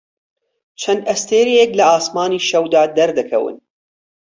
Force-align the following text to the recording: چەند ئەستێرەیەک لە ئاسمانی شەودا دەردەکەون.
چەند 0.81 1.01
ئەستێرەیەک 1.09 1.71
لە 1.79 1.85
ئاسمانی 1.91 2.45
شەودا 2.49 2.83
دەردەکەون. 2.97 3.55